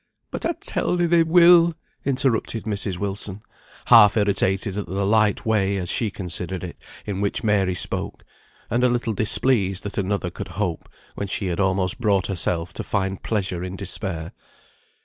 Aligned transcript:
"But 0.31 0.47
I 0.47 0.53
tell 0.53 0.95
thee 0.95 1.05
they 1.05 1.21
will," 1.21 1.75
interrupted 2.05 2.63
Mrs. 2.63 2.97
Wilson, 2.97 3.43
half 3.85 4.17
irritated 4.17 4.75
at 4.75 4.87
the 4.87 5.05
light 5.05 5.45
way, 5.45 5.77
as 5.77 5.89
she 5.89 6.09
considered 6.09 6.63
it, 6.63 6.75
in 7.05 7.21
which 7.21 7.43
Mary 7.43 7.75
spoke; 7.75 8.23
and 8.71 8.83
a 8.83 8.89
little 8.89 9.13
displeased 9.13 9.83
that 9.83 9.99
another 9.99 10.31
could 10.31 10.47
hope 10.57 10.89
when 11.13 11.27
she 11.27 11.45
had 11.49 11.59
almost 11.59 12.01
brought 12.01 12.25
herself 12.25 12.73
to 12.73 12.83
find 12.83 13.21
pleasure 13.21 13.63
in 13.63 13.75
despair. 13.75 14.31